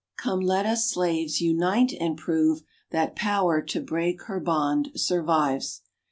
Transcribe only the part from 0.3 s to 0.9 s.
let us